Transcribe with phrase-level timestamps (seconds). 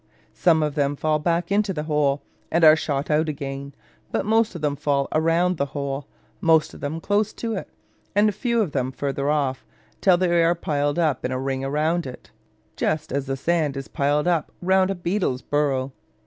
[0.33, 3.75] Some of them fall back into the hole, and are shot out again:
[4.11, 6.07] but most of them fall round the hole,
[6.41, 7.69] most of them close to it,
[8.15, 9.63] and fewer of them farther off,
[10.01, 12.31] till they are piled up in a ring round it,
[12.75, 15.91] just as the sand is piled up round a beetle's burrow.